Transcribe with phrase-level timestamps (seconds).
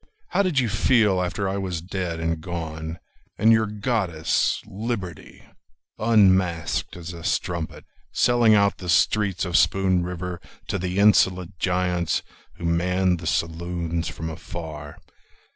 [0.29, 2.97] How did you feel after I was dead and gone,
[3.37, 5.43] And your goddess, Liberty,
[5.99, 12.23] unmasked as a strumpet, Selling out the streets of Spoon River To the insolent giants
[12.55, 14.97] Who manned the saloons from afar?